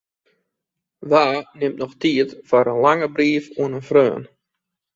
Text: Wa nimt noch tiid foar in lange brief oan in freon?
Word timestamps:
Wa 1.09 1.25
nimt 1.59 1.77
noch 1.79 1.95
tiid 2.01 2.29
foar 2.47 2.67
in 2.73 2.83
lange 2.85 3.07
brief 3.15 3.45
oan 3.61 3.75
in 3.79 3.87
freon? 3.89 4.23